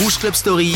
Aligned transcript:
Rouge 0.00 0.18
Club 0.18 0.34
Story. 0.34 0.74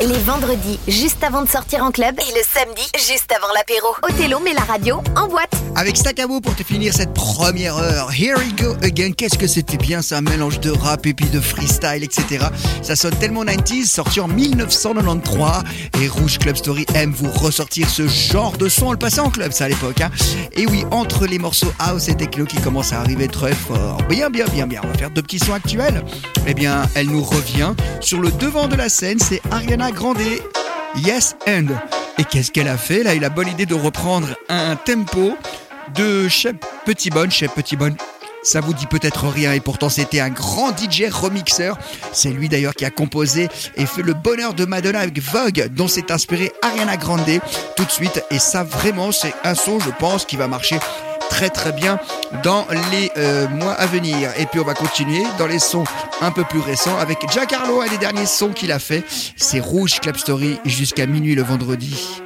Les 0.00 0.18
vendredis, 0.20 0.78
juste 0.86 1.24
avant 1.24 1.42
de 1.42 1.48
sortir 1.48 1.82
en 1.82 1.90
club. 1.90 2.14
Et 2.20 2.38
le 2.38 2.42
samedi, 2.44 2.82
juste 2.94 3.32
avant 3.36 3.52
l'apéro. 3.52 3.88
Othello 4.02 4.38
met 4.38 4.52
la 4.52 4.60
radio 4.60 5.02
en 5.16 5.26
boîte. 5.26 5.50
Avec 5.74 5.96
Stacabo 5.96 6.40
pour 6.40 6.54
te 6.54 6.62
finir 6.62 6.92
cette 6.94 7.14
première 7.14 7.76
heure. 7.76 8.10
Here 8.12 8.36
we 8.36 8.54
go 8.54 8.76
again. 8.82 9.12
Qu'est-ce 9.12 9.38
que 9.38 9.46
c'était 9.46 9.76
bien, 9.76 10.02
c'est 10.02 10.14
un 10.14 10.20
mélange 10.20 10.60
de 10.60 10.70
rap 10.70 11.06
et 11.06 11.14
puis 11.14 11.26
de 11.26 11.40
freestyle, 11.40 12.04
etc. 12.04 12.46
Ça 12.82 12.94
sonne 12.96 13.14
tellement 13.16 13.44
90s, 13.44 13.86
sorti 13.86 14.20
en 14.20 14.28
1993. 14.28 15.64
Et 16.02 16.08
Rouge 16.08 16.38
Club 16.38 16.56
Story 16.56 16.86
aime 16.94 17.12
vous 17.12 17.30
ressortir 17.30 17.88
ce 17.90 18.06
genre 18.06 18.56
de 18.56 18.68
son. 18.68 18.86
On 18.88 18.92
le 18.92 18.98
passait 18.98 19.20
en 19.20 19.30
club, 19.30 19.52
ça 19.52 19.64
à 19.64 19.68
l'époque. 19.68 20.00
Hein. 20.00 20.10
Et 20.52 20.66
oui, 20.66 20.84
entre 20.90 21.26
les 21.26 21.38
morceaux 21.38 21.72
house 21.80 22.08
et 22.08 22.14
techno 22.14 22.44
qui 22.44 22.58
commencent 22.58 22.92
à 22.92 23.00
arriver 23.00 23.26
très 23.26 23.52
fort. 23.52 23.98
Bien, 24.08 24.30
bien, 24.30 24.46
bien, 24.46 24.66
bien. 24.66 24.80
On 24.84 24.88
va 24.88 24.94
faire 24.94 25.10
deux 25.10 25.22
petits 25.22 25.40
sons 25.40 25.54
actuels. 25.54 26.04
Eh 26.46 26.54
bien, 26.54 26.82
elle 26.94 27.08
nous 27.08 27.22
revient 27.22 27.74
sur 28.00 28.20
le 28.20 28.27
devant 28.32 28.68
de 28.68 28.76
la 28.76 28.88
scène. 28.88 29.18
C'est 29.18 29.40
Ariana 29.50 29.90
Grande. 29.92 30.18
Yes 30.96 31.36
and. 31.46 31.66
Et 32.18 32.24
qu'est-ce 32.24 32.50
qu'elle 32.50 32.68
a 32.68 32.76
fait 32.76 33.02
Là, 33.02 33.14
il 33.14 33.24
a 33.24 33.30
bonne 33.30 33.48
idée 33.48 33.66
de 33.66 33.74
reprendre 33.74 34.28
un 34.48 34.76
tempo 34.76 35.36
de 35.94 36.28
Chef 36.28 36.54
Petit 36.84 37.10
Bonne. 37.10 37.30
Chef 37.30 37.52
Petit 37.54 37.76
Bonne, 37.76 37.96
ça 38.42 38.60
vous 38.60 38.74
dit 38.74 38.86
peut-être 38.86 39.28
rien 39.28 39.52
et 39.52 39.60
pourtant 39.60 39.88
c'était 39.88 40.20
un 40.20 40.30
grand 40.30 40.76
DJ 40.76 41.04
remixeur. 41.10 41.78
C'est 42.12 42.30
lui 42.30 42.48
d'ailleurs 42.48 42.74
qui 42.74 42.84
a 42.84 42.90
composé 42.90 43.48
et 43.76 43.86
fait 43.86 44.02
le 44.02 44.14
bonheur 44.14 44.54
de 44.54 44.64
Madonna 44.64 45.00
avec 45.00 45.20
Vogue 45.20 45.68
dont 45.70 45.88
s'est 45.88 46.10
inspiré 46.10 46.52
Ariana 46.62 46.96
Grande 46.96 47.40
tout 47.76 47.84
de 47.84 47.90
suite. 47.90 48.24
Et 48.30 48.38
ça 48.38 48.64
vraiment 48.64 49.12
c'est 49.12 49.34
un 49.44 49.54
son 49.54 49.78
je 49.78 49.90
pense 49.98 50.24
qui 50.24 50.36
va 50.36 50.48
marcher 50.48 50.78
très 51.30 51.50
très 51.50 51.72
bien 51.72 51.98
dans 52.42 52.66
les 52.90 53.10
euh, 53.16 53.48
mois 53.48 53.72
à 53.72 53.86
venir. 53.86 54.30
Et 54.38 54.46
puis 54.46 54.60
on 54.60 54.64
va 54.64 54.74
continuer 54.74 55.22
dans 55.38 55.46
les 55.46 55.58
sons 55.58 55.84
un 56.20 56.30
peu 56.30 56.44
plus 56.44 56.60
récents 56.60 56.98
avec 56.98 57.18
Giancarlo, 57.30 57.80
un 57.80 57.88
des 57.88 57.98
derniers 57.98 58.26
sons 58.26 58.50
qu'il 58.50 58.72
a 58.72 58.78
fait. 58.78 59.04
C'est 59.36 59.60
Rouge 59.60 60.00
Club 60.00 60.16
Story 60.16 60.58
jusqu'à 60.64 61.06
minuit 61.06 61.34
le 61.34 61.42
vendredi. 61.42 62.22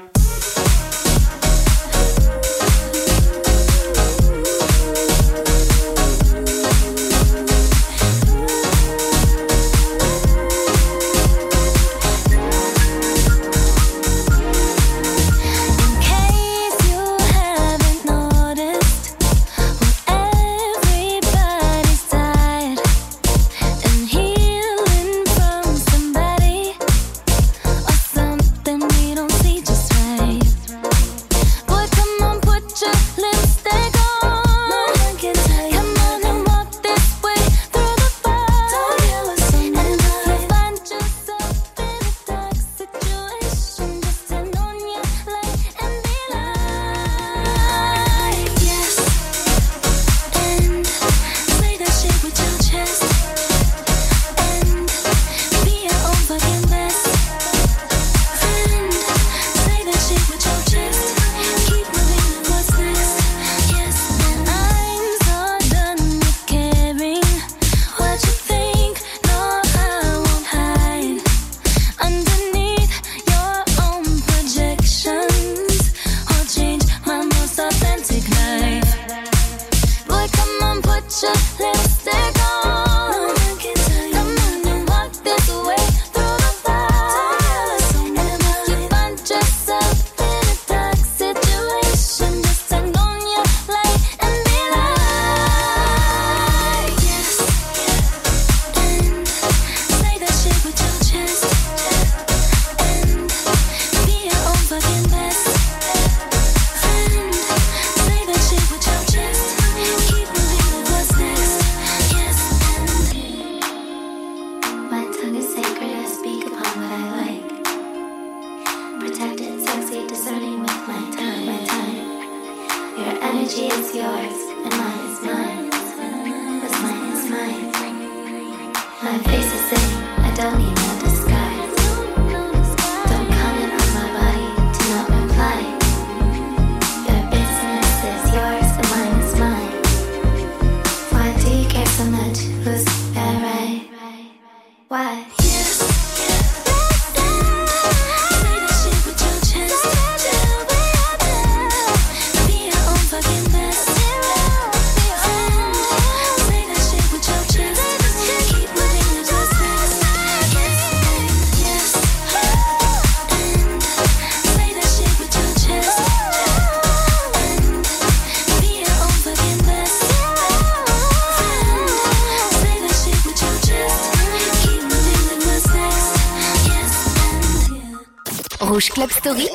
Club 178.95 179.11
Story. 179.11 179.49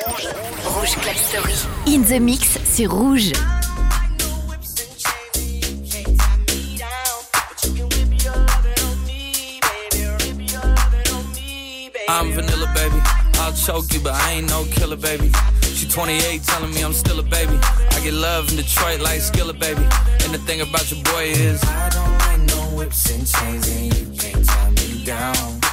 Rouge 0.74 0.96
Club 0.96 1.16
Story. 1.16 1.54
In 1.86 2.02
the 2.06 2.20
mix 2.20 2.58
sur 2.66 2.90
Rouge. 2.90 3.34
I'm 12.10 12.32
vanilla, 12.32 12.68
baby. 12.74 13.00
I'll 13.36 13.54
choke 13.54 13.94
you, 13.94 14.00
but 14.00 14.14
I 14.14 14.34
ain't 14.34 14.50
no 14.50 14.66
killer, 14.72 14.96
baby. 14.96 15.32
She 15.62 15.88
28, 15.88 16.42
telling 16.42 16.74
me 16.74 16.82
I'm 16.82 16.94
still 16.94 17.20
a 17.20 17.24
baby. 17.24 17.60
I 17.92 18.00
get 18.04 18.14
love 18.14 18.50
in 18.50 18.56
Detroit 18.58 19.02
like 19.02 19.20
Skilla, 19.20 19.54
baby. 19.54 19.84
And 20.24 20.34
the 20.34 20.40
thing 20.48 20.62
about 20.62 20.90
your 20.90 21.04
boy 21.04 21.26
is, 21.26 21.64
I 21.64 21.90
don't 21.90 22.18
like 22.26 22.40
no 22.56 22.76
whips 22.76 23.12
and 23.12 23.28
chains, 23.28 23.70
and 23.70 23.94
you 23.94 24.18
can't 24.18 24.44
tie 24.44 24.72
me 24.72 25.04
down. 25.06 25.57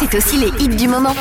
c'est 0.00 0.16
aussi 0.16 0.36
les 0.38 0.64
hits 0.64 0.68
du 0.68 0.88
moment. 0.88 1.14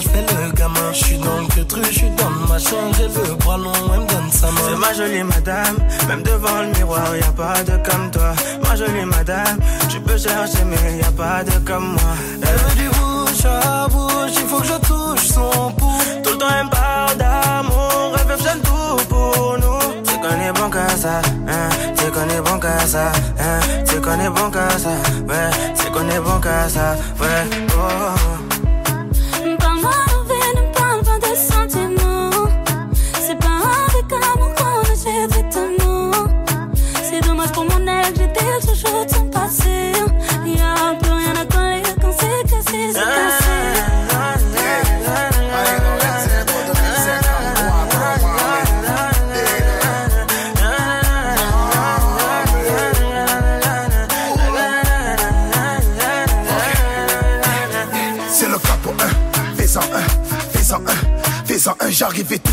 Je 0.00 0.08
fais 0.08 0.22
le 0.22 0.52
gamin. 0.52 0.92
Je 0.92 1.04
suis 1.04 1.18
dans 1.18 1.40
le 1.56 1.64
truc, 1.64 1.84
je 1.90 1.98
suis 1.98 2.10
dans 2.10 2.30
le 2.30 2.46
machin, 2.48 2.76
elle 3.00 3.08
veut 3.08 3.34
bras 3.36 3.56
long, 3.56 3.72
elle 3.94 4.00
me 4.00 4.06
donne 4.06 4.30
sa 4.30 4.50
main. 4.50 4.60
C'est 4.68 4.76
ma 4.76 4.92
jolie 4.92 5.22
madame, 5.22 5.76
même 6.08 6.22
devant 6.22 6.62
le 6.62 6.68
miroir, 6.78 7.16
y 7.16 7.22
a 7.22 7.32
pas 7.32 7.62
de 7.62 7.76
comme 7.88 8.10
toi. 8.10 8.32
Ma 8.62 8.76
jolie 8.76 9.04
madame, 9.04 9.58
tu 9.88 10.00
peux 10.00 10.18
chercher, 10.18 10.64
mais 10.64 10.98
y 10.98 11.02
a 11.02 11.12
pas 11.12 11.42
de 11.44 11.58
comme 11.66 11.92
moi. 11.92 12.12
Elle 12.42 12.56
veut 12.56 12.74
du 12.76 12.88
bouche 12.88 13.44
à 13.44 13.88
bouche, 13.88 14.36
il 14.36 14.46
faut 14.46 14.60
que 14.60 14.66
je 14.66 14.78
touche 14.86 15.26
son 15.28 15.72
pouce. 15.72 16.06
Tout 16.22 16.32
le 16.32 16.38
temps 16.38 16.46
elle 16.58 16.66
me 16.66 16.70
parle 16.70 17.16
d'amour, 17.16 18.16
elle 18.20 18.26
veut 18.28 18.60
tout 18.62 19.04
pour 19.08 19.56
nous. 19.58 20.02
C'est 20.04 20.20
qu'on 20.20 20.40
est 20.40 20.52
bon 20.52 20.70
qu'à 20.70 20.88
ça, 20.88 21.20
hein, 21.48 21.68
c'est 21.96 22.12
qu'on 22.12 22.28
est 22.28 22.40
bon 22.40 22.58
qu'à 22.58 22.86
ça, 22.86 23.12
hein, 23.38 23.60
c'est 23.84 24.00
qu'on 24.02 24.20
est 24.20 24.30
bon 24.30 24.50
qu'à 24.50 24.68
ça, 24.78 24.90
ouais, 25.28 25.50
c'est 25.74 25.90
qu'on 25.90 26.08
est 26.08 26.20
bon 26.20 26.40
qu'à 26.40 26.68
ça, 26.68 26.96
ouais, 27.20 27.46
oh. 27.76 28.31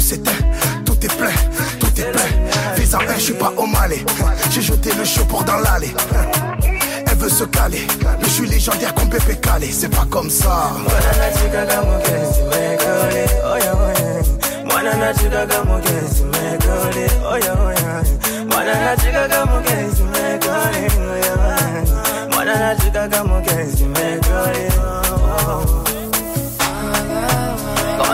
Tout 0.10 0.16
est 0.16 1.16
plein, 1.18 1.30
tout 1.80 2.02
est 2.02 2.12
plein. 2.12 2.74
Fais-en 2.74 2.98
un, 2.98 3.16
je 3.16 3.22
suis 3.22 3.34
pas 3.34 3.54
au 3.56 3.68
malais. 3.68 4.04
J'ai 4.50 4.62
jeté 4.62 4.90
le 4.90 5.24
pour 5.26 5.44
dans 5.44 5.58
l'allée. 5.58 5.94
Elle 7.06 7.18
veut 7.18 7.30
se 7.30 7.44
caler, 7.44 7.86
je 8.24 8.28
suis 8.28 8.48
légendaire 8.48 8.96
comme 8.96 9.08
Pépé 9.08 9.36
Calé, 9.36 9.70
c'est 9.72 9.90
pas 9.90 10.08
comme 10.10 10.32
ça. 10.32 10.72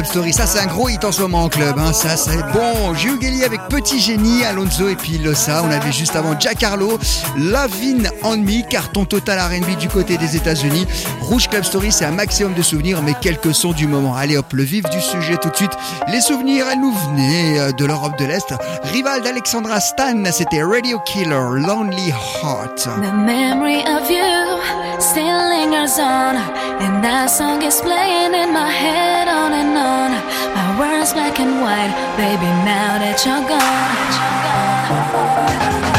Club 0.00 0.12
Story, 0.12 0.32
ça 0.32 0.46
c'est 0.46 0.60
un 0.60 0.66
gros 0.66 0.88
hit 0.88 1.04
en 1.04 1.12
ce 1.12 1.20
moment 1.20 1.44
en 1.44 1.48
club, 1.50 1.78
hein. 1.78 1.92
ça 1.92 2.16
c'est 2.16 2.42
bon. 2.54 2.94
Gelly 2.94 3.44
avec 3.44 3.60
Petit 3.68 4.00
Génie, 4.00 4.42
Alonso 4.44 4.88
et 4.88 4.96
puis. 4.96 5.20
On 5.62 5.70
avait 5.70 5.92
juste 5.92 6.16
avant 6.16 6.40
Jack 6.40 6.62
Harlow, 6.62 6.98
Lavin 7.36 8.08
on 8.22 8.38
Me, 8.38 8.66
carton 8.66 9.04
total 9.04 9.38
R&B 9.38 9.76
du 9.78 9.88
côté 9.88 10.16
des 10.16 10.36
États-Unis. 10.36 10.86
Rouge 11.20 11.48
Club 11.48 11.64
Story, 11.64 11.92
c'est 11.92 12.06
un 12.06 12.12
maximum 12.12 12.54
de 12.54 12.62
souvenirs, 12.62 13.02
mais 13.02 13.12
quelques 13.20 13.54
sons 13.54 13.72
du 13.72 13.86
moment. 13.86 14.14
Allez 14.14 14.38
hop, 14.38 14.50
le 14.54 14.62
vif 14.62 14.84
du 14.88 15.02
sujet 15.02 15.36
tout 15.36 15.50
de 15.50 15.56
suite. 15.56 15.72
Les 16.08 16.22
souvenirs, 16.22 16.64
elles 16.72 16.80
nous 16.80 16.94
venaient 16.94 17.58
euh, 17.58 17.72
de 17.72 17.84
l'Europe 17.84 18.18
de 18.18 18.24
l'Est. 18.24 18.54
Rival 18.84 19.20
d'Alexandra 19.20 19.80
Stan, 19.80 20.22
c'était 20.32 20.62
Radio 20.62 20.98
Killer, 21.00 21.60
Lonely 21.60 22.10
Heart. 22.42 22.84
The 22.84 23.12
memory 23.12 23.80
of 23.80 24.08
you 24.08 25.00
still 25.00 25.24
lingers 25.24 25.98
on, 25.98 26.36
and 26.36 27.04
that 27.04 27.26
song 27.26 27.62
is 27.62 27.80
playing 27.82 28.34
in 28.34 28.52
my 28.52 28.70
head 28.70 29.28
on 29.28 29.52
and 29.52 29.76
on. 29.76 29.89
My 30.54 30.78
words 30.78 31.12
black 31.12 31.40
and 31.40 31.60
white, 31.60 31.92
baby. 32.16 32.50
Now 32.64 32.98
that 32.98 33.26
you're 33.26 33.44
gone. 35.82 35.89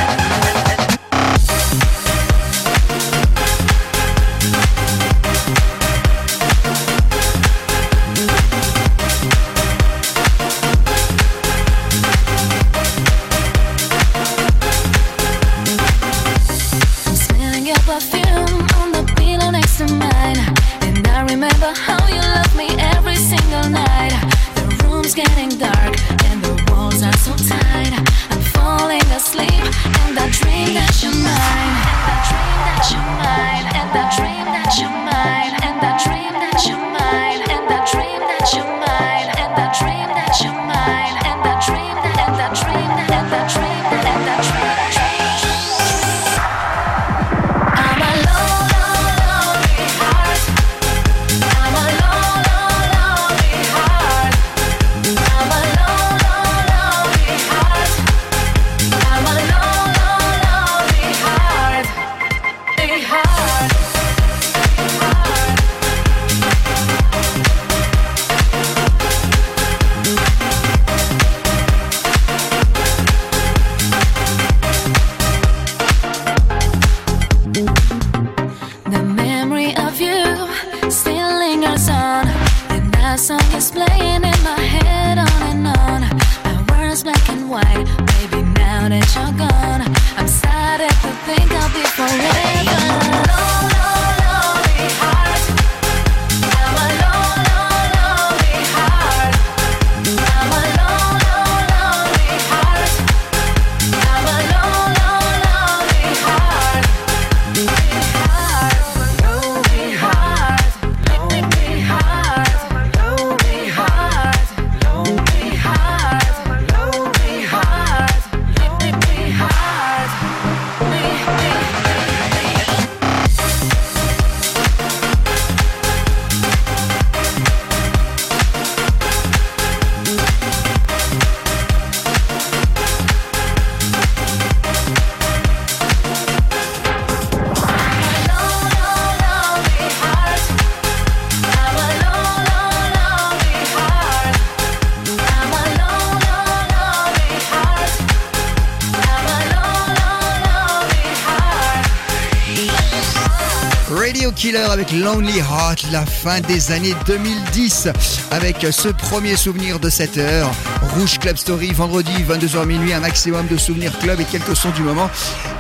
La 155.92 156.06
fin 156.06 156.42
des 156.42 156.74
années 156.74 156.94
2010, 157.08 157.88
avec 158.32 158.58
ce 158.72 158.90
premier 158.90 159.38
souvenir 159.38 159.80
de 159.80 159.90
cette 159.90 160.18
heure. 160.18 160.52
Rouge 160.96 161.18
Club 161.18 161.38
Story, 161.38 161.72
vendredi 161.72 162.12
22h 162.28 162.66
minuit, 162.66 162.92
un 162.92 163.00
maximum 163.00 163.48
de 163.48 163.56
souvenirs 163.56 163.98
club 164.00 164.20
et 164.20 164.26
quelques 164.26 164.54
sons 164.54 164.72
du 164.72 164.82
moment. 164.82 165.10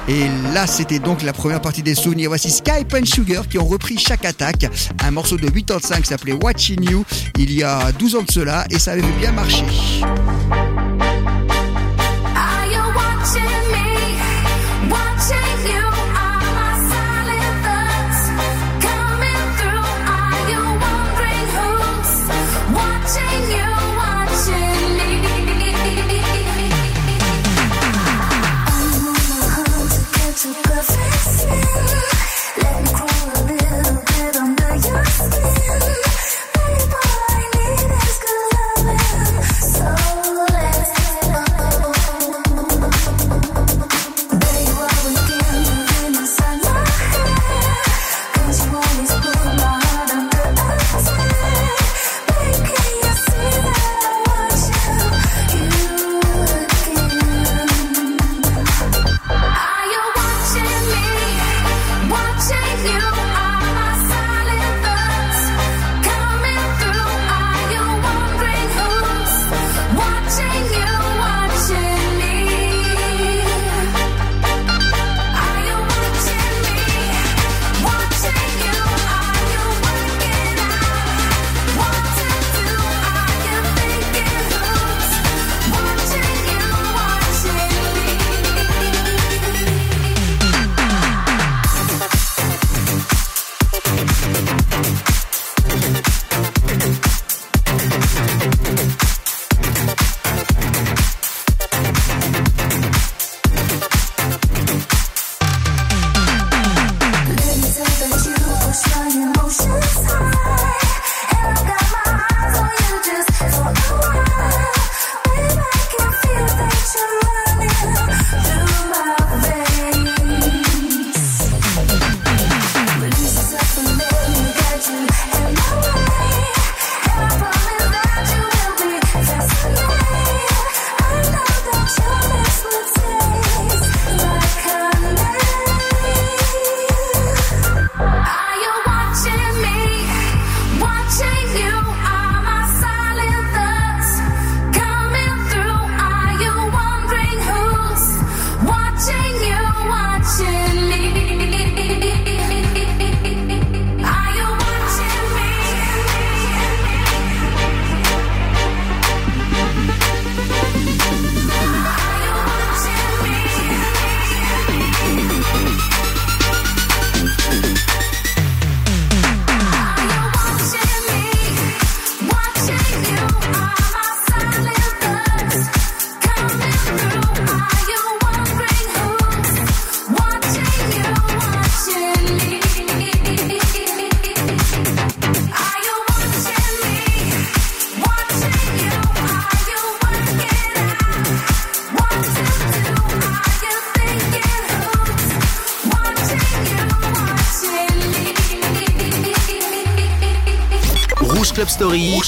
Et 0.10 0.28
là, 0.54 0.68
c'était 0.68 1.00
donc 1.00 1.22
la 1.24 1.32
première 1.32 1.62
partie 1.62 1.82
des 1.82 1.96
souvenirs. 1.96 2.30
Voici 2.30 2.52
Skype 2.52 2.94
and 2.94 3.06
Sugar 3.06 3.48
qui 3.48 3.58
ont 3.58 3.66
repris 3.66 3.98
chaque 3.98 4.26
attaque, 4.26 4.70
un 5.02 5.12
morceau 5.12 5.38
de 5.38 5.48
85 5.50 6.02
qui 6.02 6.08
s'appelait 6.08 6.34
Watching 6.34 6.84
You, 6.92 7.06
il 7.38 7.54
y 7.54 7.64
a 7.64 7.94
12 7.94 8.16
ans 8.18 8.24
de 8.24 8.32
cela, 8.32 8.66
et 8.70 8.80
ça 8.80 8.92
avait 8.92 9.02
bien 9.18 9.32
marché. 9.32 9.64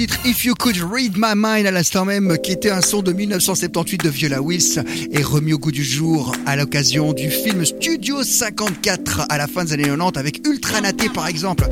titre 0.00 0.18
If 0.24 0.46
You 0.46 0.54
Could 0.54 0.78
Read 0.78 1.12
My 1.18 1.34
Mind 1.36 1.66
à 1.66 1.70
l'instant 1.70 2.06
même, 2.06 2.38
qui 2.42 2.52
était 2.52 2.70
un 2.70 2.80
son 2.80 3.02
de 3.02 3.12
1978 3.12 4.02
de 4.02 4.08
Viola 4.08 4.40
Wills 4.40 4.82
et 5.12 5.22
remis 5.22 5.52
au 5.52 5.58
goût 5.58 5.72
du 5.72 5.84
jour 5.84 6.32
à 6.46 6.56
l'occasion 6.56 7.12
du 7.12 7.30
film 7.30 7.66
Studio 7.66 8.22
54 8.22 9.26
à 9.28 9.36
la 9.36 9.46
fin 9.46 9.62
des 9.64 9.74
années 9.74 9.84
90 9.84 10.18
avec 10.18 10.46
Ultra 10.46 10.80
Naté 10.80 11.10
par 11.10 11.26
exemple. 11.26 11.68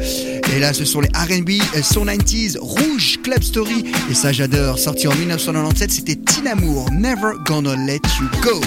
Et 0.55 0.59
là, 0.59 0.75
ce 0.75 0.85
sont 0.85 1.01
les 1.01 1.09
R&B, 1.09 1.53
son 1.83 2.05
90s, 2.05 2.59
Rouge 2.59 3.19
Club 3.23 3.43
Story 3.43 3.87
et 4.11 4.15
ça 4.15 4.31
j'adore. 4.31 4.79
Sorti 4.79 5.09
en 5.09 5.15
1997, 5.15 5.91
c'était 5.91 6.17
Tina 6.17 6.55
Moore, 6.55 6.91
Never 6.93 7.33
Gonna 7.47 7.77
Let 7.77 8.03
You 8.21 8.29
Go. 8.43 8.61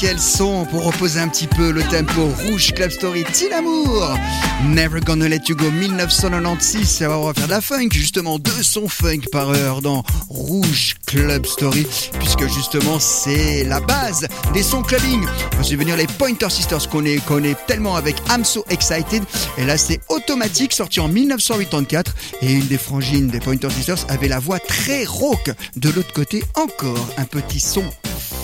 Quel 0.00 0.18
son 0.18 0.64
pour 0.64 0.84
reposer 0.84 1.20
un 1.20 1.28
petit 1.28 1.46
peu 1.46 1.70
le 1.70 1.82
tempo. 1.82 2.30
Rouge 2.46 2.72
Club 2.72 2.90
Story, 2.90 3.22
Tinamour. 3.32 4.16
Never 4.64 5.00
Gonna 5.00 5.28
Let 5.28 5.42
You 5.48 5.56
Go 5.56 5.70
1996. 5.70 7.02
On 7.10 7.26
va 7.26 7.34
faire 7.34 7.46
de 7.46 7.50
la 7.50 7.60
funk, 7.60 7.88
justement, 7.92 8.38
deux 8.38 8.62
sons 8.62 8.88
funk 8.88 9.20
par 9.30 9.50
heure 9.50 9.82
dans 9.82 10.02
Rouge 10.30 10.94
Club 11.06 11.44
Story, 11.44 11.86
puisque 12.18 12.46
justement 12.48 12.98
c'est 12.98 13.64
la 13.64 13.80
base 13.80 14.26
des 14.54 14.62
sons 14.62 14.82
clubbing. 14.82 15.22
On 15.58 15.62
va 15.62 15.76
venir 15.76 15.96
les 15.96 16.06
Pointer 16.06 16.48
Sisters 16.48 16.88
qu'on 16.88 17.04
est- 17.04 17.20
tellement 17.66 17.96
avec 17.96 18.16
I'm 18.30 18.44
So 18.44 18.64
Excited. 18.70 19.22
Et 19.58 19.64
là 19.66 19.76
c'est 19.76 20.00
automatique, 20.08 20.72
sorti 20.72 21.00
en 21.00 21.08
1984. 21.08 22.14
Et 22.40 22.52
une 22.52 22.66
des 22.66 22.78
frangines 22.78 23.28
des 23.28 23.40
Pointer 23.40 23.68
Sisters 23.70 24.06
avait 24.08 24.28
la 24.28 24.38
voix 24.38 24.58
très 24.60 25.04
rauque. 25.04 25.50
De 25.76 25.90
l'autre 25.90 26.12
côté, 26.14 26.42
encore 26.54 27.06
un 27.18 27.24
petit 27.24 27.60
son 27.60 27.84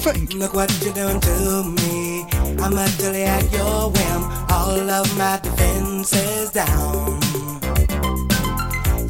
funk. 0.06 0.34
Look 0.34 0.54
what 0.54 0.70
you're 0.82 0.94
doing 0.94 1.20
to 1.20 1.64
me. 1.64 2.24
I'm 2.62 2.78
utterly 2.78 3.24
at 3.24 3.44
your 3.52 3.90
whim. 3.90 4.22
All 4.50 4.90
of 4.98 5.06
my 5.18 5.38
defenses 5.42 6.50
down. 6.50 7.20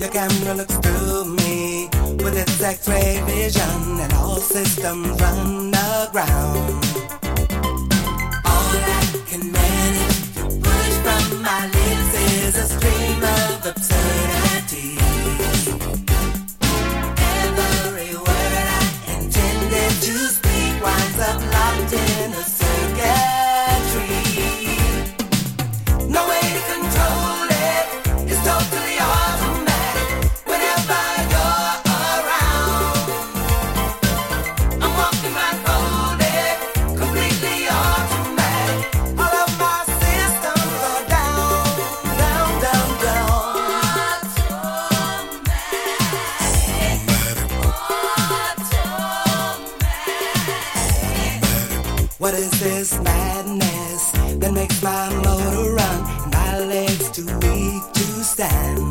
Your 0.00 0.10
camera 0.10 0.54
looks 0.54 0.76
through 0.76 1.24
me 1.36 1.88
with 2.22 2.36
its 2.36 2.62
X-ray 2.62 3.22
vision, 3.26 4.00
and 4.04 4.12
all 4.14 4.36
systems 4.36 5.08
run 5.20 5.74
aground. 5.74 6.84
All 8.52 8.76
I 8.96 9.02
can 9.28 9.52
manage 9.52 10.18
to 10.36 10.44
push 10.64 10.94
from 11.04 11.42
my 11.42 11.62
lips 11.76 12.12
is 12.44 12.56
a 12.64 12.66
stream 12.74 13.22
of 13.38 13.66
absurdities. 13.72 14.98
Every 17.34 18.12
word 18.26 18.54
I 18.68 18.82
intended 19.16 19.92
to 20.06 20.16
makes 54.56 54.82
my 54.82 55.12
motor 55.22 55.74
run 55.74 55.98
and 56.24 56.32
my 56.32 56.58
legs 56.60 57.10
too 57.10 57.26
weak 57.40 57.82
to 57.92 58.24
stand? 58.24 58.85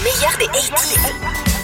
meilleur 0.03 0.35
des 0.39 0.47
80s. 0.47 1.56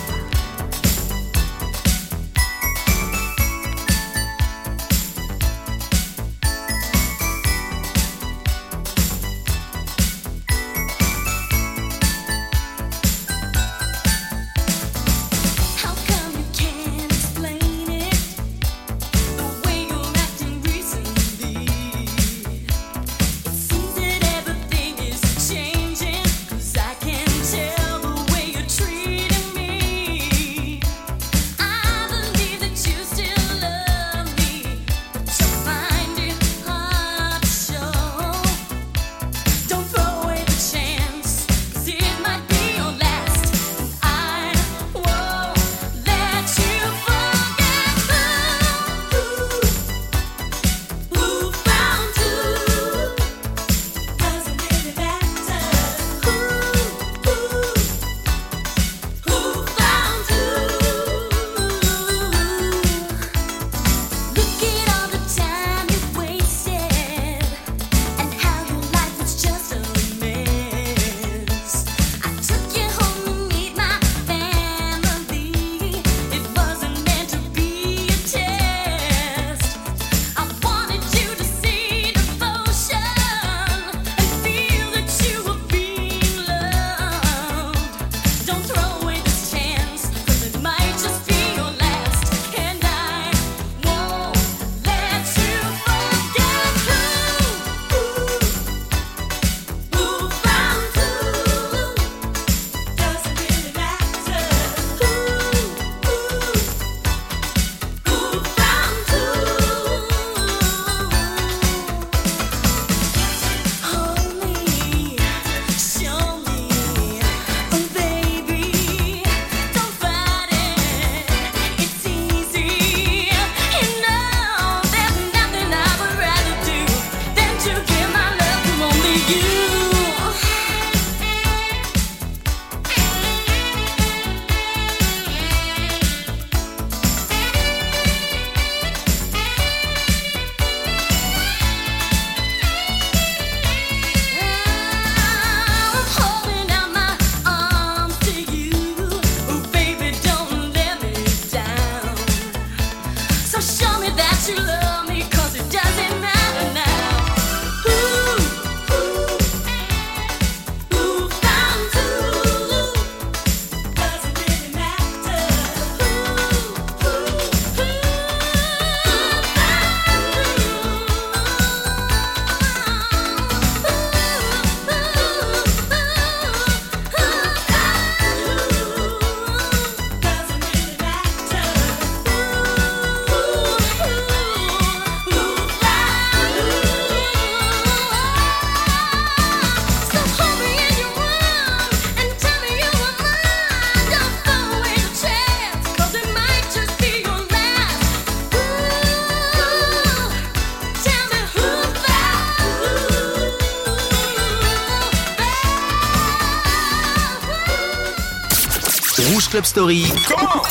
Club 209.53 209.65
Story. 209.65 210.03
Comment 210.27 210.63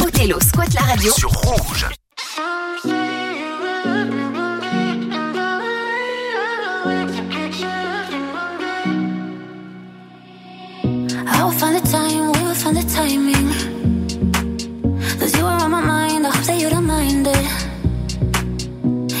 Othello 0.00 0.38
squatte 0.40 0.72
la 0.72 0.80
radio 0.80 1.12
sur 1.12 1.30
Rouge. 1.30 1.86
I 11.26 11.42
will 11.42 11.52
find 11.52 11.76
the 11.76 11.82
time, 11.86 12.32
we 12.32 12.40
will 12.42 12.54
find 12.54 12.78
the 12.78 12.82
timing. 12.90 13.52
Cause 15.18 15.36
you 15.36 15.44
are 15.44 15.62
on 15.62 15.70
my 15.70 15.82
mind, 15.82 16.26
I 16.26 16.30
hope 16.30 16.46
that 16.46 16.58
you 16.58 16.70
don't 16.70 16.86
mind 16.86 17.26
it. 17.26 17.46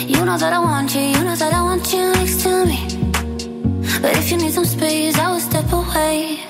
You 0.08 0.24
know 0.24 0.38
that 0.38 0.54
I 0.54 0.58
want 0.60 0.94
you, 0.94 1.02
you 1.02 1.22
know 1.22 1.36
that 1.36 1.52
I 1.52 1.60
want 1.60 1.92
you 1.92 2.10
next 2.14 2.40
to 2.44 2.64
me. 2.64 2.88
But 4.00 4.16
if 4.16 4.30
you 4.30 4.38
need 4.38 4.54
some 4.54 4.64
space, 4.64 5.18
I 5.18 5.30
will 5.30 5.40
step 5.40 5.70
away. 5.74 6.49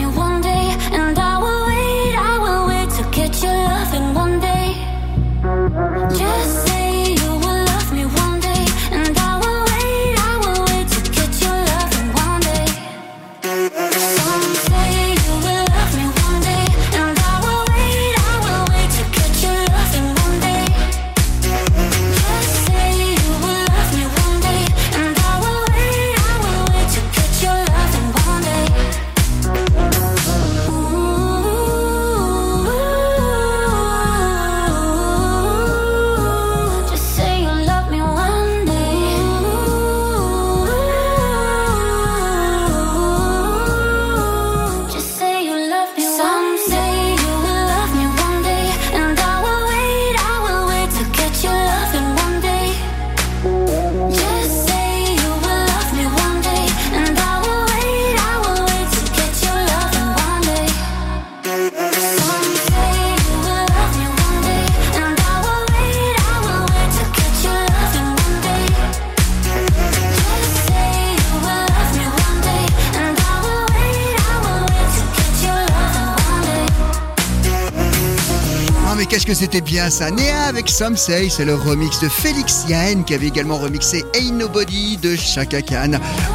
c'était 79.41 79.61
bien 79.61 79.89
ça. 79.89 80.11
Néa 80.11 80.43
avec 80.43 80.69
Some 80.69 80.95
Say, 80.95 81.29
c'est 81.29 81.45
le 81.45 81.55
remix 81.55 81.99
de 81.99 82.07
Félix 82.07 82.63
Yann 82.69 83.03
qui 83.03 83.15
avait 83.15 83.25
également 83.25 83.57
remixé 83.57 84.05
Ain't 84.13 84.33
Nobody 84.33 84.97
de 84.97 85.15
Chaka 85.15 85.63
Khan. 85.63 85.93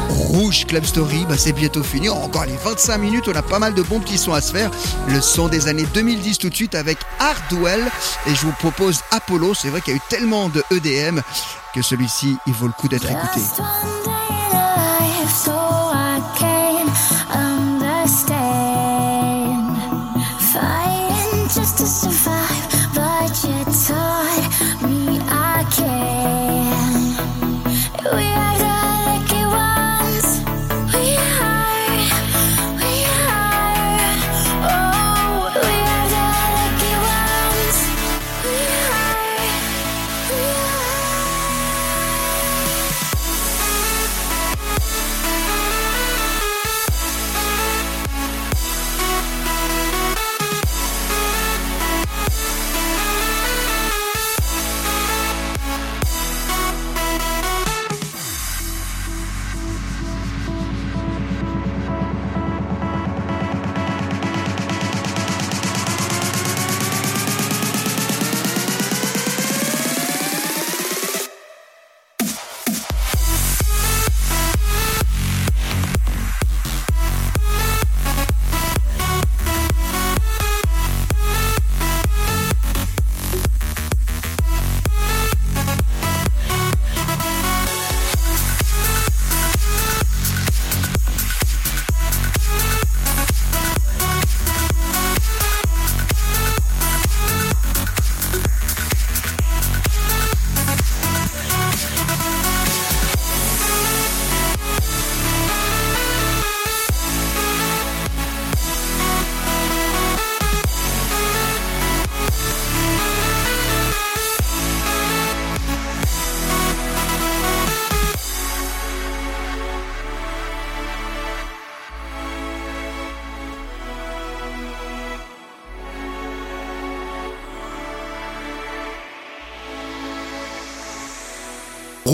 Rouge 0.09 0.65
Club 0.65 0.83
Story, 0.83 1.25
bah, 1.29 1.35
c'est 1.37 1.53
bientôt 1.53 1.83
fini. 1.83 2.09
Encore 2.09 2.43
les 2.43 2.57
25 2.57 2.97
minutes, 2.97 3.29
on 3.29 3.35
a 3.37 3.41
pas 3.41 3.59
mal 3.59 3.73
de 3.73 3.81
bons 3.81 4.01
petits 4.01 4.17
sons 4.17 4.33
à 4.33 4.41
se 4.41 4.51
faire. 4.51 4.69
Le 5.07 5.21
son 5.21 5.47
des 5.47 5.69
années 5.69 5.87
2010 5.93 6.37
tout 6.37 6.49
de 6.49 6.55
suite 6.55 6.75
avec 6.75 6.97
Hardwell. 7.19 7.79
Et 8.27 8.35
je 8.35 8.41
vous 8.41 8.51
propose 8.59 8.99
Apollo. 9.11 9.53
C'est 9.53 9.69
vrai 9.69 9.79
qu'il 9.79 9.93
y 9.93 9.95
a 9.95 9.99
eu 9.99 10.03
tellement 10.09 10.49
de 10.49 10.61
EDM 10.71 11.21
que 11.73 11.81
celui-ci, 11.81 12.35
il 12.45 12.53
vaut 12.53 12.67
le 12.67 12.73
coup 12.73 12.89
d'être 12.89 13.09
écouté. 13.09 13.39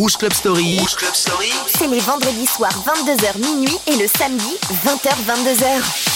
Rouge 0.03 0.17
Club 0.17 0.33
Story. 0.33 0.79
Rouge 0.79 0.95
Club 0.97 1.13
Story. 1.13 1.53
C'est 1.65 1.87
les 1.87 2.01
vendredis 2.01 2.45
soirs 2.45 2.77
22h 2.85 3.37
minuit 3.39 3.77
et 3.87 3.95
le 3.95 4.05
samedi 4.05 4.57
20h 4.85 5.15
22h. 5.25 6.12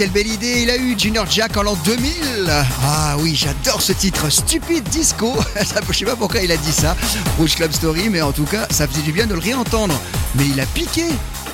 Quelle 0.00 0.10
belle 0.12 0.28
idée 0.28 0.62
Il 0.62 0.70
a 0.70 0.78
eu 0.78 0.98
Junior 0.98 1.30
Jack 1.30 1.58
en 1.58 1.62
l'an 1.62 1.76
2000 1.84 2.10
Ah 2.48 3.16
oui, 3.18 3.34
j'adore 3.36 3.82
ce 3.82 3.92
titre, 3.92 4.30
Stupide 4.30 4.84
Disco 4.84 5.34
Je 5.90 5.92
sais 5.92 6.06
pas 6.06 6.16
pourquoi 6.16 6.40
il 6.40 6.50
a 6.50 6.56
dit 6.56 6.72
ça, 6.72 6.96
Rouge 7.36 7.54
Club 7.54 7.70
Story, 7.70 8.08
mais 8.08 8.22
en 8.22 8.32
tout 8.32 8.46
cas, 8.46 8.66
ça 8.70 8.88
faisait 8.88 9.02
du 9.02 9.12
bien 9.12 9.26
de 9.26 9.34
le 9.34 9.40
réentendre. 9.40 9.94
Mais 10.36 10.44
il 10.46 10.58
a 10.58 10.64
piqué 10.64 11.04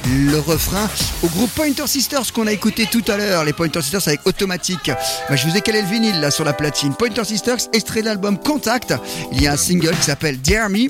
le 0.09 0.39
refrain 0.39 0.89
au 1.25 1.27
groupe 1.27 1.51
Pointer 1.57 1.89
Sisters 1.89 2.33
qu'on 2.33 2.47
a 2.47 2.53
écouté 2.53 2.87
tout 2.87 3.03
à 3.09 3.17
l'heure, 3.17 3.43
les 3.43 3.53
Pointer 3.53 3.83
Sisters 3.83 4.07
avec 4.07 4.21
Automatique. 4.27 4.93
Bah, 5.29 5.35
je 5.35 5.49
vous 5.49 5.57
ai 5.57 5.61
calé 5.61 5.83
le 5.83 5.89
vinyle 5.89 6.21
là 6.21 6.31
sur 6.31 6.45
la 6.45 6.53
platine. 6.53 6.95
Pointer 6.95 7.25
Sisters, 7.25 7.59
extrait 7.73 8.03
de 8.03 8.07
l'album 8.07 8.39
Contact. 8.39 8.95
Il 9.33 9.43
y 9.43 9.49
a 9.49 9.55
un 9.55 9.57
single 9.57 9.97
qui 9.97 10.05
s'appelle 10.05 10.41
Dare 10.41 10.71
Me. 10.71 10.87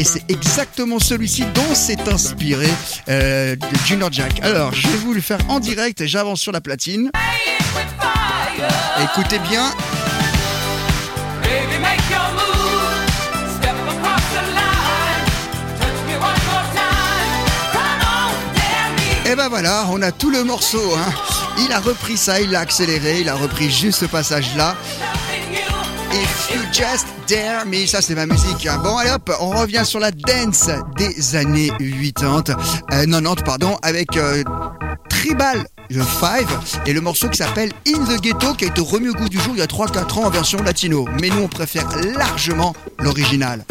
Et 0.00 0.04
c'est 0.04 0.22
exactement 0.30 0.98
celui-ci 0.98 1.44
dont 1.54 1.74
s'est 1.74 2.08
inspiré 2.08 2.70
euh, 3.10 3.54
Junior 3.84 4.10
Jack. 4.10 4.40
Alors, 4.40 4.72
je 4.72 4.88
vais 4.88 4.96
vous 4.96 5.12
le 5.12 5.20
faire 5.20 5.36
en 5.48 5.60
direct. 5.60 6.06
J'avance 6.06 6.40
sur 6.40 6.52
la 6.52 6.62
platine. 6.62 7.10
Écoutez 9.02 9.38
bien. 9.40 9.70
Et 19.26 19.36
ben 19.36 19.48
voilà, 19.50 19.86
on 19.90 20.00
a 20.00 20.12
tout 20.12 20.30
le 20.30 20.44
morceau. 20.44 20.94
hein. 20.96 21.12
Il 21.58 21.70
a 21.72 21.78
repris 21.78 22.16
ça, 22.16 22.40
il 22.40 22.50
l'a 22.50 22.60
accéléré, 22.60 23.20
il 23.20 23.28
a 23.28 23.34
repris 23.34 23.70
juste 23.70 24.00
ce 24.00 24.06
passage-là. 24.06 24.76
If 26.12 26.50
you 26.52 26.60
just 26.72 27.06
dare 27.28 27.64
me, 27.66 27.86
ça 27.86 28.02
c'est 28.02 28.14
ma 28.14 28.26
musique. 28.26 28.68
Bon 28.82 28.96
allez 28.96 29.10
hop, 29.10 29.30
on 29.40 29.50
revient 29.50 29.82
sur 29.84 30.00
la 30.00 30.10
dance 30.10 30.68
des 30.96 31.36
années 31.36 31.70
80, 31.78 32.42
euh, 32.92 33.06
90 33.06 33.42
pardon, 33.44 33.78
avec 33.82 34.16
euh, 34.16 34.42
Tribal 35.08 35.64
5 35.90 36.46
et 36.86 36.92
le 36.92 37.00
morceau 37.00 37.28
qui 37.28 37.38
s'appelle 37.38 37.70
In 37.86 38.04
the 38.04 38.20
Ghetto 38.20 38.54
qui 38.54 38.64
a 38.64 38.68
été 38.68 38.80
remis 38.80 39.10
au 39.10 39.14
goût 39.14 39.28
du 39.28 39.38
jour 39.38 39.52
il 39.54 39.58
y 39.58 39.62
a 39.62 39.66
3-4 39.66 40.18
ans 40.18 40.24
en 40.24 40.30
version 40.30 40.60
latino. 40.62 41.06
Mais 41.20 41.28
nous 41.28 41.42
on 41.42 41.48
préfère 41.48 41.86
largement 42.16 42.74
l'original. 42.98 43.64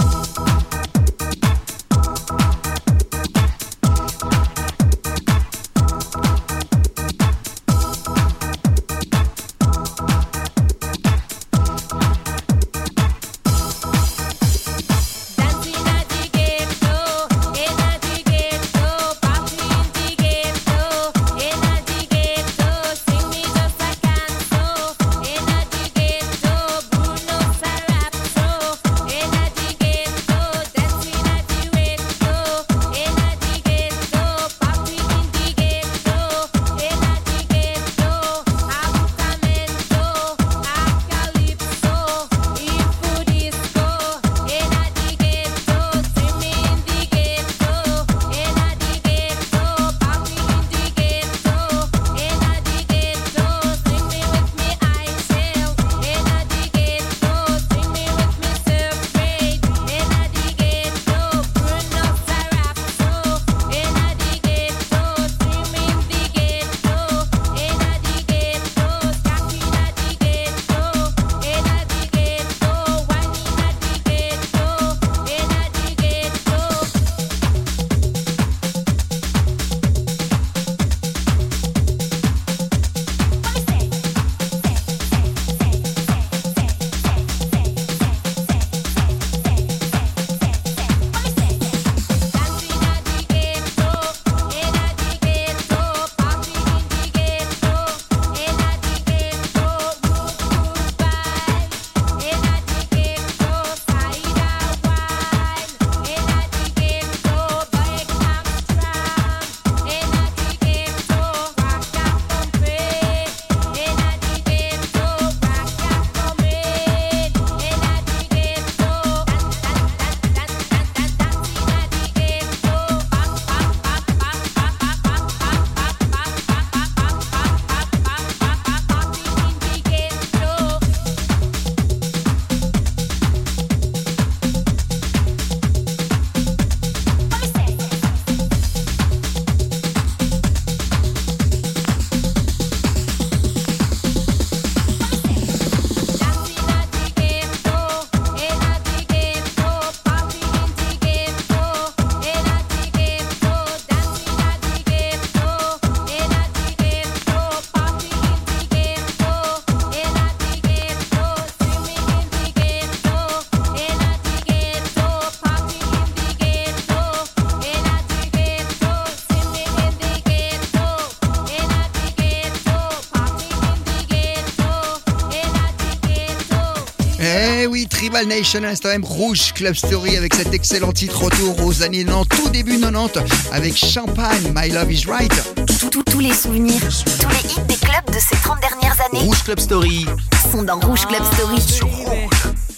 Global 178.19 178.37
Nation 178.37 178.61
Rouge 179.03 179.53
Club 179.53 179.75
Story 179.75 180.17
avec 180.17 180.33
cet 180.33 180.53
excellent 180.53 180.91
titre 180.91 181.23
retour 181.23 181.65
aux 181.65 181.83
années 181.83 182.03
90, 182.03 182.27
tout 182.35 182.49
début 182.49 182.77
90 182.79 183.21
avec 183.53 183.77
Champagne, 183.77 184.53
My 184.53 184.69
Love 184.69 184.91
is 184.91 185.05
Right. 185.07 185.31
Tous, 185.79 186.03
tous 186.03 186.19
les 186.19 186.33
souvenirs, 186.33 186.81
tous 186.81 187.29
les 187.29 187.49
hits 187.49 187.65
des 187.67 187.75
clubs 187.75 188.13
de 188.13 188.19
ces 188.19 188.35
30 188.35 188.59
dernières 188.59 188.97
années. 189.05 189.19
Rouge 189.25 189.43
Club 189.43 189.59
Story. 189.59 190.05
Sont 190.51 190.63
dans 190.63 190.79
Rouge 190.79 191.05
Club 191.05 191.23
Story. 191.33 191.61
Sur 191.61 191.87
Rouge. 191.87 192.68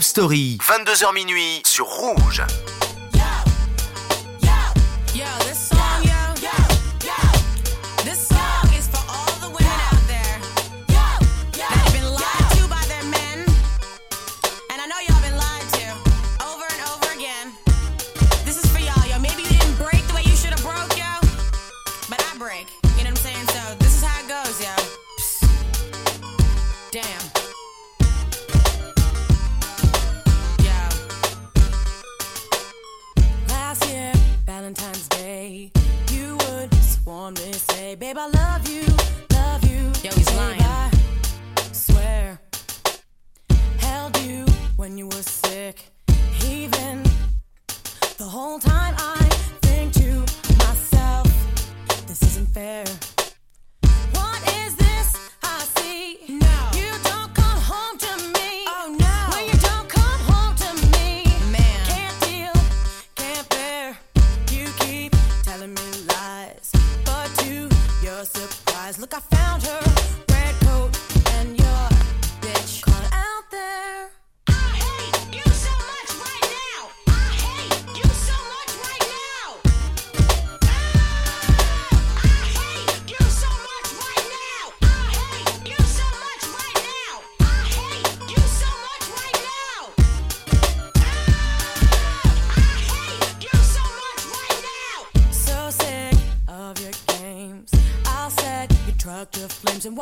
Club 0.00 0.02
Story, 0.02 0.58
22h 0.62 1.12
minuit 1.12 1.62
sur 1.66 1.84
Rouge. 1.84 2.42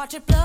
To 0.08 0.20
play. 0.20 0.37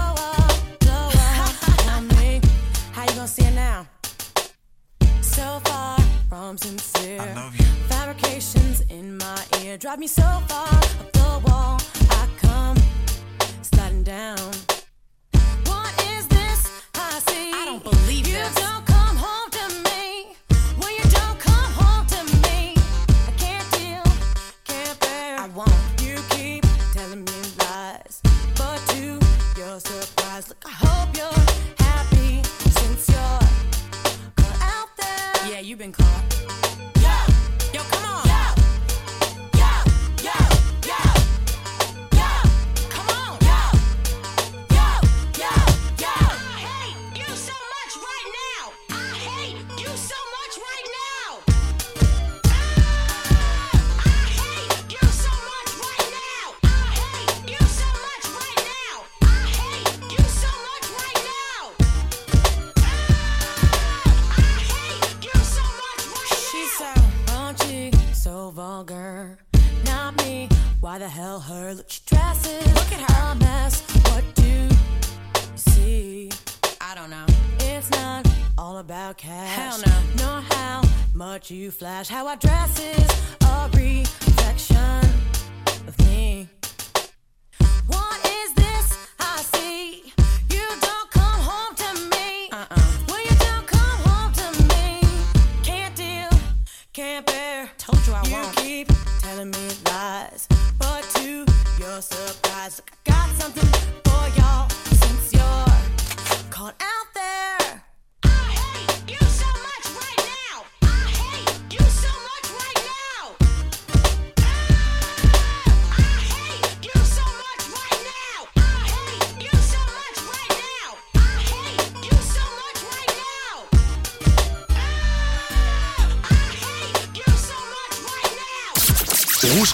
How 81.84 82.27
I 82.27 82.36
dress 82.36 82.72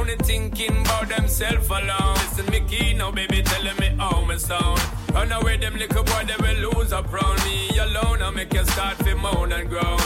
Only 0.00 0.16
thinking 0.16 0.80
about 0.80 1.10
themself 1.10 1.68
alone. 1.68 2.14
Listen, 2.14 2.46
me 2.46 2.60
key 2.60 2.94
now, 2.94 3.10
baby, 3.10 3.42
telling 3.42 3.76
me 3.76 3.88
how 3.98 4.24
me 4.24 4.38
sound. 4.38 4.80
Run 5.12 5.30
away, 5.30 5.58
them 5.58 5.76
little 5.76 6.02
boy, 6.02 6.24
they 6.26 6.36
will 6.40 6.70
lose 6.70 6.90
up 6.90 7.12
round 7.12 7.38
me 7.44 7.68
alone. 7.76 8.22
I 8.22 8.30
make 8.30 8.54
you 8.54 8.64
start 8.64 8.98
to 9.00 9.14
moan 9.14 9.52
and 9.52 9.68
groan. 9.68 10.00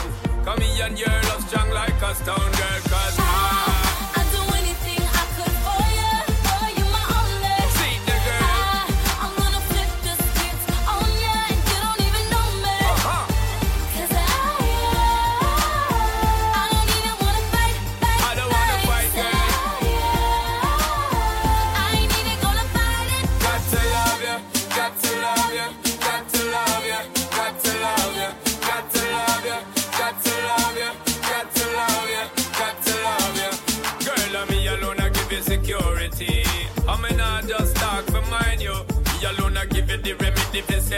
Come 0.45 0.61
here 0.63 0.87
and 0.87 0.99
your 0.99 1.09
love 1.29 1.49
strong 1.49 1.71
like 1.71 2.03
a 2.03 2.13
stone 2.13 2.51
girl, 2.59 2.81
cause 2.91 3.19
I 3.21 3.84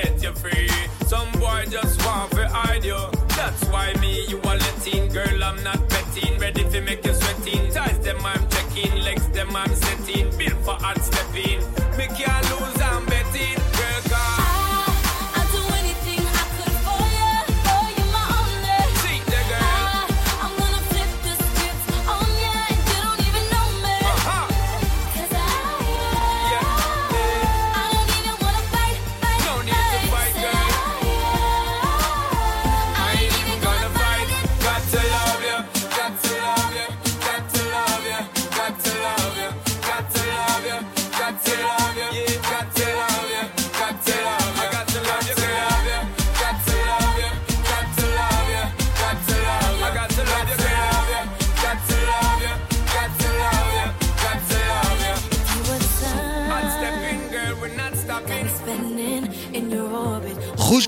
set 0.02 0.22
you 0.22 0.32
free. 0.32 0.68
Some 1.06 1.30
boy 1.32 1.64
just 1.70 2.04
want 2.04 2.30
to 2.32 2.48
hide 2.48 2.84
you. 2.84 2.98
That's 3.36 3.62
why 3.72 3.94
me, 4.00 4.26
you 4.26 4.38
are 4.38 4.56
letting. 4.56 5.08
Girl, 5.12 5.44
I'm 5.44 5.62
not 5.62 5.80
betting. 5.88 6.38
Ready 6.38 6.64
to 6.72 6.80
make 6.80 7.04
you 7.04 7.14
sweating. 7.14 7.70
Ties 7.72 7.98
them, 8.00 8.18
I'm 8.24 8.42
checking. 8.48 8.94
Legs 9.02 9.28
them, 9.28 9.54
I'm 9.54 9.74
setting. 9.74 10.26
Built 10.38 10.58
for 10.64 10.76
hard 10.84 11.00
stepping. 11.02 11.60
Me 11.96 12.06
can't 12.18 12.45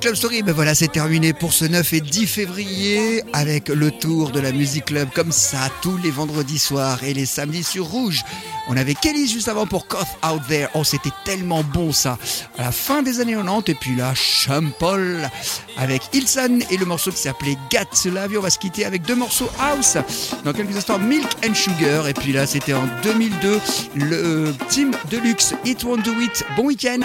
Club 0.01 0.15
Story. 0.15 0.43
Mais 0.45 0.53
voilà, 0.53 0.75
c'est 0.75 0.89
terminé 0.89 1.33
pour 1.33 1.53
ce 1.53 1.65
9 1.65 1.93
et 1.93 2.01
10 2.01 2.27
février 2.27 3.23
avec 3.33 3.69
le 3.69 3.91
tour 3.91 4.31
de 4.31 4.41
la 4.41 4.53
Musique 4.53 4.87
Club 4.87 5.09
comme 5.15 5.33
ça 5.33 5.59
tous 5.83 5.97
les 5.99 6.11
vendredis 6.11 6.59
soirs 6.59 7.03
et 7.05 7.15
les 7.15 7.27
samedis 7.27 7.65
sur 7.65 7.87
Rouge. 7.87 8.23
On 8.69 8.77
avait 8.77 8.95
Kelly 8.95 9.27
juste 9.27 9.49
avant 9.49 9.67
pour 9.67 9.89
Cough 9.89 10.07
Out 10.25 10.43
There. 10.49 10.69
Oh, 10.75 10.85
c'était 10.85 11.11
tellement 11.25 11.63
bon 11.63 11.93
ça. 11.93 12.19
À 12.59 12.65
la 12.65 12.73
fin 12.73 13.03
des 13.03 13.21
années 13.21 13.35
90 13.35 13.71
et 13.71 13.75
puis 13.75 13.97
là, 13.97 14.15
Champol 14.15 15.29
avec 15.77 16.03
Ilsan 16.13 16.61
et 16.71 16.77
le 16.77 16.85
morceau 16.85 17.11
qui 17.11 17.19
s'appelait 17.19 17.57
Gat 17.71 17.87
Love 18.05 18.35
On 18.37 18.41
va 18.41 18.51
se 18.51 18.59
quitter 18.59 18.85
avec 18.85 19.03
deux 19.03 19.17
morceaux 19.17 19.51
house 19.59 19.97
dans 20.45 20.53
quelques 20.53 20.77
instants 20.77 20.99
Milk 20.99 21.29
and 21.49 21.55
Sugar 21.55 22.09
et 22.09 22.15
puis 22.15 22.33
là, 22.33 22.47
c'était 22.47 22.75
en 22.75 22.87
2002 23.03 23.61
le 23.95 24.13
euh, 24.13 24.53
team 24.69 24.93
Deluxe 25.11 25.55
It 25.65 25.83
Won't 25.85 26.03
Do 26.03 26.13
It. 26.21 26.45
Bon 26.57 26.67
week-end. 26.67 27.01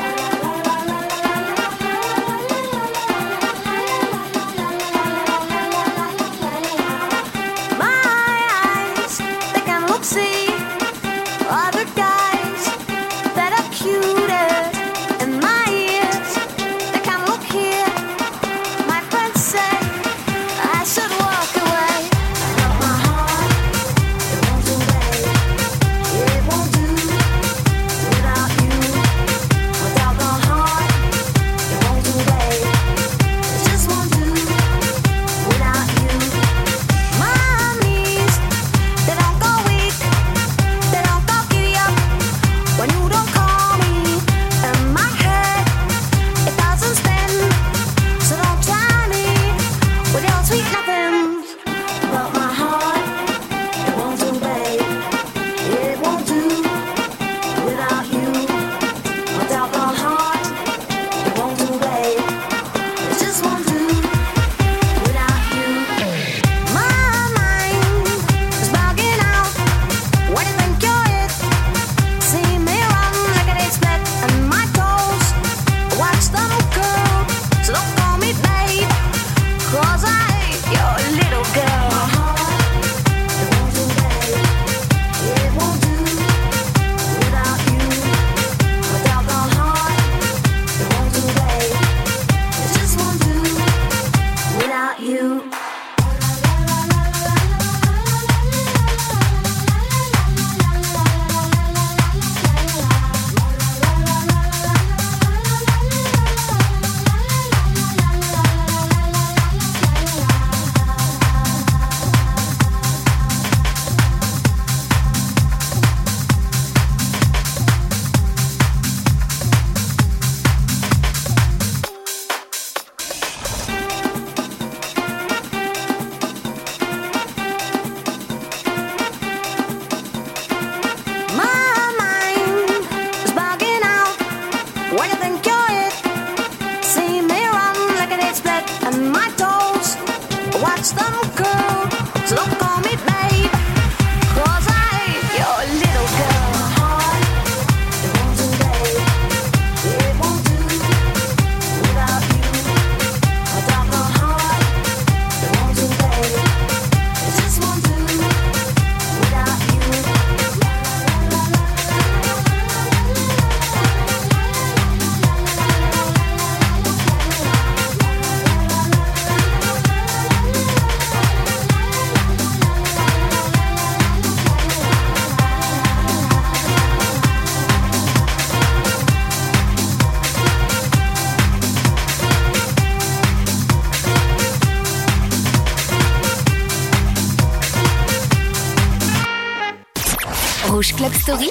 Club 191.03 191.15
Story, 191.15 191.49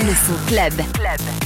le 0.00 0.14
son 0.14 0.46
club. 0.46 0.72
club. 0.94 1.37